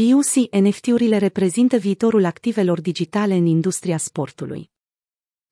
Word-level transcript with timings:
PUC 0.00 0.60
NFT-urile 0.60 1.16
reprezintă 1.16 1.76
viitorul 1.76 2.24
activelor 2.24 2.80
digitale 2.80 3.34
în 3.34 3.46
industria 3.46 3.96
sportului. 3.96 4.70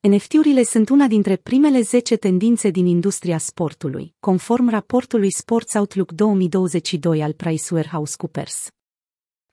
NFT-urile 0.00 0.62
sunt 0.62 0.88
una 0.88 1.06
dintre 1.06 1.36
primele 1.36 1.80
10 1.80 2.16
tendințe 2.16 2.70
din 2.70 2.86
industria 2.86 3.38
sportului, 3.38 4.14
conform 4.20 4.68
raportului 4.68 5.32
Sports 5.32 5.74
Outlook 5.74 6.12
2022 6.12 7.22
al 7.22 7.32
PricewaterhouseCoopers. 7.32 8.68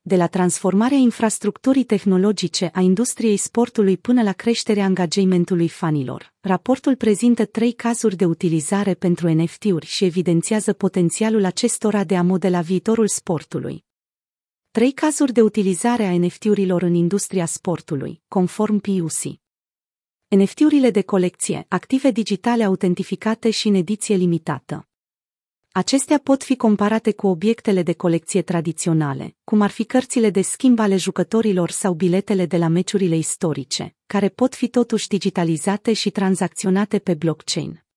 De 0.01 0.15
la 0.15 0.27
transformarea 0.27 0.97
infrastructurii 0.97 1.83
tehnologice 1.83 2.69
a 2.73 2.79
industriei 2.79 3.37
sportului 3.37 3.97
până 3.97 4.23
la 4.23 4.31
creșterea 4.31 4.83
angajamentului 4.83 5.67
fanilor, 5.67 6.33
raportul 6.39 6.95
prezintă 6.95 7.45
trei 7.45 7.71
cazuri 7.71 8.15
de 8.15 8.25
utilizare 8.25 8.93
pentru 8.93 9.29
NFT-uri 9.29 9.85
și 9.85 10.05
evidențiază 10.05 10.73
potențialul 10.73 11.45
acestora 11.45 12.03
de 12.03 12.17
a 12.17 12.23
modela 12.23 12.61
viitorul 12.61 13.07
sportului. 13.07 13.87
Trei 14.79 14.91
cazuri 14.91 15.33
de 15.33 15.41
utilizare 15.41 16.05
a 16.05 16.17
NFT-urilor 16.17 16.81
în 16.81 16.93
industria 16.93 17.45
sportului, 17.45 18.21
conform 18.27 18.77
PUC. 18.77 19.39
NFT-urile 20.27 20.89
de 20.89 21.01
colecție, 21.01 21.65
active 21.67 22.11
digitale 22.11 22.63
autentificate 22.63 23.49
și 23.49 23.67
în 23.67 23.73
ediție 23.73 24.15
limitată. 24.15 24.87
Acestea 25.71 26.17
pot 26.17 26.43
fi 26.43 26.55
comparate 26.55 27.11
cu 27.11 27.27
obiectele 27.27 27.83
de 27.83 27.93
colecție 27.93 28.41
tradiționale, 28.41 29.35
cum 29.43 29.61
ar 29.61 29.69
fi 29.69 29.83
cărțile 29.83 30.29
de 30.29 30.41
schimb 30.41 30.79
ale 30.79 30.95
jucătorilor 30.95 31.69
sau 31.69 31.93
biletele 31.93 32.45
de 32.45 32.57
la 32.57 32.67
meciurile 32.67 33.15
istorice, 33.15 33.95
care 34.05 34.29
pot 34.29 34.55
fi 34.55 34.67
totuși 34.67 35.07
digitalizate 35.07 35.93
și 35.93 36.09
tranzacționate 36.09 36.99
pe 36.99 37.13
blockchain. 37.13 37.88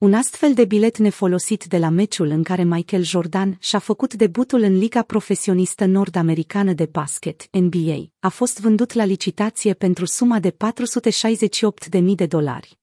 Un 0.00 0.14
astfel 0.14 0.54
de 0.54 0.64
bilet 0.64 0.98
nefolosit 0.98 1.64
de 1.64 1.78
la 1.78 1.88
meciul 1.88 2.26
în 2.26 2.42
care 2.42 2.64
Michael 2.64 3.02
Jordan 3.02 3.56
și-a 3.58 3.78
făcut 3.78 4.14
debutul 4.14 4.60
în 4.60 4.78
Liga 4.78 5.02
Profesionistă 5.02 5.84
Nord-Americană 5.84 6.72
de 6.72 6.84
Basket, 6.84 7.48
NBA, 7.52 8.12
a 8.18 8.28
fost 8.28 8.60
vândut 8.60 8.92
la 8.92 9.04
licitație 9.04 9.74
pentru 9.74 10.04
suma 10.04 10.38
de 10.38 10.50
468.000 10.50 12.02
de 12.14 12.26
dolari. 12.26 12.78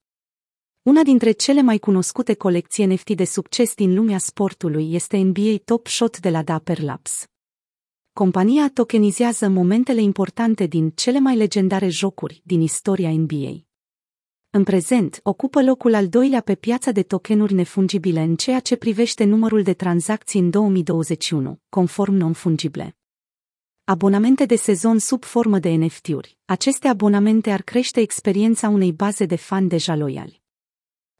Una 0.81 1.03
dintre 1.03 1.31
cele 1.31 1.61
mai 1.61 1.77
cunoscute 1.77 2.33
colecții 2.33 2.85
NFT 2.85 3.09
de 3.09 3.25
succes 3.25 3.73
din 3.73 3.93
lumea 3.93 4.17
sportului 4.17 4.93
este 4.93 5.17
NBA 5.17 5.55
Top 5.65 5.87
Shot 5.87 6.19
de 6.19 6.29
la 6.29 6.43
Dapper 6.43 6.81
Labs. 6.81 7.25
Compania 8.13 8.69
tokenizează 8.73 9.47
momentele 9.47 10.01
importante 10.01 10.65
din 10.65 10.89
cele 10.89 11.19
mai 11.19 11.35
legendare 11.35 11.87
jocuri 11.87 12.41
din 12.45 12.61
istoria 12.61 13.09
NBA. 13.09 13.66
În 14.49 14.63
prezent, 14.63 15.19
ocupă 15.23 15.63
locul 15.63 15.93
al 15.93 16.07
doilea 16.07 16.41
pe 16.41 16.55
piața 16.55 16.91
de 16.91 17.03
tokenuri 17.03 17.53
nefungibile 17.53 18.21
în 18.21 18.35
ceea 18.35 18.59
ce 18.59 18.75
privește 18.75 19.23
numărul 19.23 19.63
de 19.63 19.73
tranzacții 19.73 20.39
în 20.39 20.49
2021, 20.49 21.59
conform 21.69 22.13
non-fungible. 22.13 22.95
Abonamente 23.83 24.45
de 24.45 24.55
sezon 24.55 24.99
sub 24.99 25.23
formă 25.23 25.59
de 25.59 25.69
NFT-uri. 25.69 26.37
Aceste 26.45 26.87
abonamente 26.87 27.51
ar 27.51 27.61
crește 27.61 27.99
experiența 27.99 28.69
unei 28.69 28.91
baze 28.91 29.25
de 29.25 29.35
fani 29.35 29.69
deja 29.69 29.95
loiali. 29.95 30.41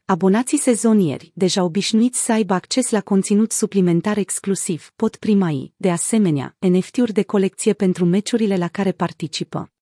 Abonații 0.04 0.58
sezonieri, 0.58 1.32
deja 1.34 1.62
obișnuiți 1.62 2.24
să 2.24 2.32
aibă 2.32 2.54
acces 2.54 2.90
la 2.90 3.00
conținut 3.00 3.52
suplimentar 3.52 4.16
exclusiv, 4.16 4.92
pot 4.96 5.16
primai, 5.16 5.72
de 5.76 5.90
asemenea, 5.90 6.56
NFT-uri 6.58 7.12
de 7.12 7.22
colecție 7.22 7.72
pentru 7.72 8.04
meciurile 8.04 8.56
la 8.56 8.68
care 8.68 8.92
participă. 8.92 9.72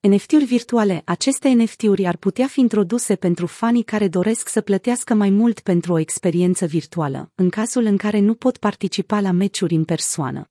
NFT-uri 0.00 0.44
virtuale 0.44 1.02
Aceste 1.04 1.48
NFT-uri 1.48 2.06
ar 2.06 2.16
putea 2.16 2.46
fi 2.46 2.60
introduse 2.60 3.16
pentru 3.16 3.46
fanii 3.46 3.82
care 3.82 4.08
doresc 4.08 4.48
să 4.48 4.60
plătească 4.60 5.14
mai 5.14 5.30
mult 5.30 5.60
pentru 5.60 5.92
o 5.92 5.98
experiență 5.98 6.66
virtuală, 6.66 7.32
în 7.34 7.48
cazul 7.48 7.84
în 7.84 7.96
care 7.96 8.18
nu 8.18 8.34
pot 8.34 8.56
participa 8.56 9.20
la 9.20 9.30
meciuri 9.30 9.74
în 9.74 9.84
persoană. 9.84 10.50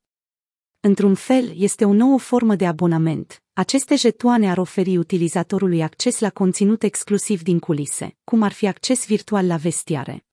Într-un 0.79 1.15
fel, 1.15 1.53
este 1.55 1.85
o 1.85 1.93
nouă 1.93 2.19
formă 2.19 2.55
de 2.55 2.65
abonament. 2.65 3.43
Aceste 3.53 3.95
jetoane 3.95 4.49
ar 4.49 4.57
oferi 4.57 4.97
utilizatorului 4.97 5.81
acces 5.81 6.19
la 6.19 6.29
conținut 6.29 6.83
exclusiv 6.83 7.41
din 7.41 7.59
culise, 7.59 8.17
cum 8.23 8.41
ar 8.41 8.51
fi 8.51 8.67
acces 8.67 9.05
virtual 9.05 9.47
la 9.47 9.55
vestiare. 9.55 10.27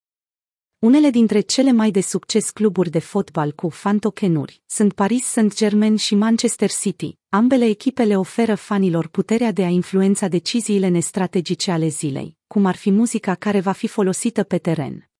Unele 0.84 1.10
dintre 1.10 1.40
cele 1.40 1.72
mai 1.72 1.90
de 1.90 2.00
succes 2.00 2.50
cluburi 2.50 2.90
de 2.90 2.98
fotbal 2.98 3.52
cu 3.52 3.68
fan 3.68 3.98
tokenuri 3.98 4.62
sunt 4.66 4.92
Paris 4.92 5.24
Saint-Germain 5.24 5.96
și 5.96 6.14
Manchester 6.14 6.70
City. 6.70 7.18
Ambele 7.28 7.64
echipele 7.64 8.18
oferă 8.18 8.54
fanilor 8.54 9.08
puterea 9.08 9.52
de 9.52 9.64
a 9.64 9.68
influența 9.68 10.28
deciziile 10.28 10.88
nestrategice 10.88 11.70
ale 11.70 11.88
zilei, 11.88 12.36
cum 12.46 12.64
ar 12.64 12.76
fi 12.76 12.90
muzica 12.90 13.34
care 13.34 13.60
va 13.60 13.72
fi 13.72 13.86
folosită 13.86 14.42
pe 14.42 14.58
teren. 14.58 15.10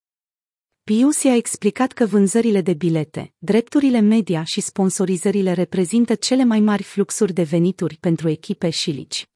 Pius 0.83 1.25
a 1.25 1.35
explicat 1.35 1.93
că 1.93 2.07
vânzările 2.07 2.61
de 2.61 2.73
bilete, 2.73 3.33
drepturile 3.39 4.01
media 4.01 4.43
și 4.43 4.61
sponsorizările 4.61 5.53
reprezintă 5.53 6.15
cele 6.15 6.45
mai 6.45 6.61
mari 6.61 6.83
fluxuri 6.83 7.33
de 7.33 7.43
venituri 7.43 7.97
pentru 8.01 8.29
echipe 8.29 8.71
și 8.71 8.91
ligi. 8.91 9.29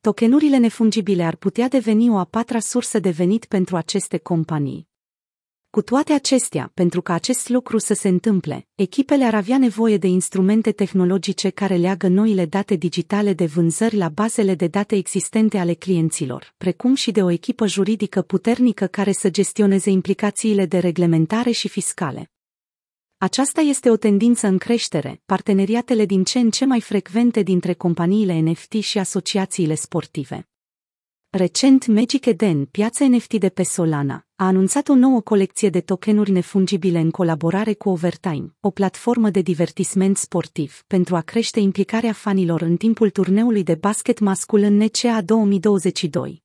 Tokenurile 0.00 0.56
nefungibile 0.56 1.24
ar 1.24 1.36
putea 1.36 1.68
deveni 1.68 2.10
o 2.10 2.16
a 2.16 2.24
patra 2.24 2.58
sursă 2.58 2.98
de 2.98 3.10
venit 3.10 3.44
pentru 3.44 3.76
aceste 3.76 4.18
companii. 4.18 4.92
Cu 5.74 5.82
toate 5.82 6.12
acestea, 6.12 6.70
pentru 6.74 7.02
ca 7.02 7.14
acest 7.14 7.48
lucru 7.48 7.78
să 7.78 7.94
se 7.94 8.08
întâmple, 8.08 8.66
echipele 8.74 9.24
ar 9.24 9.34
avea 9.34 9.58
nevoie 9.58 9.96
de 9.96 10.06
instrumente 10.06 10.72
tehnologice 10.72 11.50
care 11.50 11.76
leagă 11.76 12.08
noile 12.08 12.46
date 12.46 12.74
digitale 12.74 13.32
de 13.32 13.44
vânzări 13.44 13.96
la 13.96 14.08
bazele 14.08 14.54
de 14.54 14.66
date 14.66 14.96
existente 14.96 15.58
ale 15.58 15.74
clienților, 15.74 16.54
precum 16.56 16.94
și 16.94 17.10
de 17.10 17.22
o 17.22 17.30
echipă 17.30 17.66
juridică 17.66 18.22
puternică 18.22 18.86
care 18.86 19.12
să 19.12 19.30
gestioneze 19.30 19.90
implicațiile 19.90 20.66
de 20.66 20.78
reglementare 20.78 21.50
și 21.50 21.68
fiscale. 21.68 22.30
Aceasta 23.18 23.60
este 23.60 23.90
o 23.90 23.96
tendință 23.96 24.46
în 24.46 24.58
creștere, 24.58 25.22
parteneriatele 25.26 26.04
din 26.04 26.24
ce 26.24 26.38
în 26.38 26.50
ce 26.50 26.64
mai 26.64 26.80
frecvente 26.80 27.42
dintre 27.42 27.72
companiile 27.72 28.38
NFT 28.38 28.72
și 28.72 28.98
asociațiile 28.98 29.74
sportive. 29.74 30.48
Recent 31.36 31.86
Magic 31.86 32.26
Eden, 32.26 32.64
piața 32.64 33.08
NFT 33.08 33.34
de 33.34 33.48
pe 33.48 33.62
Solana, 33.62 34.26
a 34.36 34.46
anunțat 34.46 34.88
o 34.88 34.94
nouă 34.94 35.20
colecție 35.20 35.70
de 35.70 35.80
tokenuri 35.80 36.30
nefungibile 36.30 36.98
în 36.98 37.10
colaborare 37.10 37.72
cu 37.72 37.88
Overtime, 37.88 38.54
o 38.60 38.70
platformă 38.70 39.30
de 39.30 39.40
divertisment 39.40 40.16
sportiv, 40.16 40.82
pentru 40.86 41.16
a 41.16 41.20
crește 41.20 41.60
implicarea 41.60 42.12
fanilor 42.12 42.60
în 42.60 42.76
timpul 42.76 43.10
turneului 43.10 43.62
de 43.62 43.74
basket 43.74 44.18
mascul 44.18 44.60
în 44.60 44.76
NCA 44.76 45.22
2022. 45.22 46.43